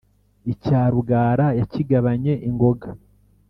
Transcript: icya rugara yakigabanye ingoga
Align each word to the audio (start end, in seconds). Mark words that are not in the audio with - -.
icya 0.53 0.81
rugara 0.93 1.47
yakigabanye 1.59 2.33
ingoga 2.47 2.89